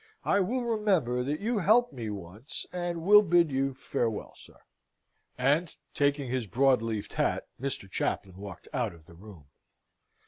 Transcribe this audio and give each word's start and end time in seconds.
I 0.25 0.39
will 0.39 0.63
remember 0.63 1.23
that 1.23 1.39
you 1.41 1.59
helped 1.59 1.93
me 1.93 2.09
once, 2.09 2.65
and 2.73 3.03
will 3.03 3.21
bid 3.21 3.51
you 3.51 3.75
farewell, 3.75 4.33
sir." 4.35 4.59
And, 5.37 5.75
taking 5.93 6.27
his 6.27 6.47
broad 6.47 6.81
leafed 6.81 7.13
hat, 7.13 7.45
Mr. 7.61 7.87
Chaplain 7.87 8.37
walked 8.37 8.67
out 8.73 8.95
of 8.95 9.05
the 9.05 9.13
room. 9.13 9.45